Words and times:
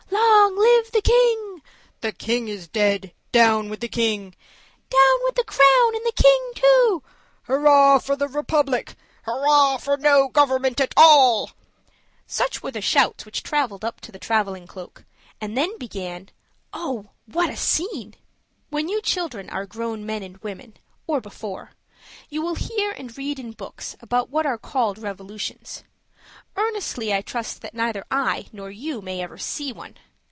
"Long 0.13 0.57
live 0.57 0.91
the 0.91 1.01
king!" 1.01 1.61
"The 2.01 2.11
king 2.11 2.47
is 2.47 2.67
dead 2.67 3.13
down 3.31 3.69
with 3.69 3.79
the 3.79 3.87
king!" 3.87 4.35
"Down 4.89 5.17
with 5.23 5.35
the 5.35 5.43
crown, 5.43 5.95
and 5.95 6.03
the 6.03 6.11
king 6.13 6.51
too!" 6.55 7.03
"Hurrah 7.43 7.99
for 7.99 8.15
the 8.15 8.27
republic!" 8.27 8.95
"Hurrah 9.23 9.77
for 9.77 9.97
no 9.97 10.27
government 10.27 10.81
at 10.81 10.93
all!" 10.97 11.51
Such 12.27 12.61
were 12.61 12.71
the 12.71 12.81
shouts 12.81 13.25
which 13.25 13.43
traveled 13.43 13.85
up 13.85 14.01
to 14.01 14.11
the 14.11 14.19
traveling 14.19 14.67
cloak. 14.67 15.05
And 15.39 15.55
then 15.57 15.77
began 15.77 16.29
oh, 16.73 17.11
what 17.25 17.49
a 17.49 17.55
scene! 17.57 18.15
When 18.69 18.89
you 18.89 19.01
children 19.01 19.49
are 19.49 19.65
grown 19.65 20.05
men 20.05 20.23
and 20.23 20.37
women 20.39 20.73
or 21.07 21.21
before 21.21 21.71
you 22.29 22.41
will 22.41 22.55
hear 22.55 22.91
and 22.91 23.15
read 23.17 23.39
in 23.39 23.51
books 23.53 23.95
about 24.01 24.29
what 24.29 24.45
are 24.45 24.57
called 24.57 24.97
revolutions 24.97 25.83
earnestly 26.57 27.13
I 27.13 27.21
trust 27.21 27.61
that 27.61 27.73
neither 27.73 28.03
I 28.09 28.47
nor 28.51 28.69
you 28.71 29.01
may 29.01 29.21
ever 29.21 29.37
see 29.37 29.71
one. 29.71 29.97